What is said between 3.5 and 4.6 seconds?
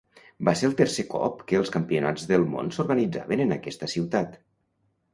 aquesta ciutat.